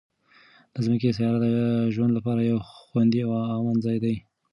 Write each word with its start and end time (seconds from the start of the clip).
د 0.73 0.75
ځمکې 0.85 1.09
سیاره 1.17 1.39
د 1.41 1.47
ژوند 1.93 2.11
لپاره 2.17 2.41
یو 2.51 2.57
خوندي 2.87 3.19
او 3.25 3.31
امن 3.57 3.75
ځای 3.85 3.97
دی. 4.03 4.15